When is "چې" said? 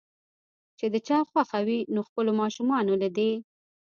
0.77-0.85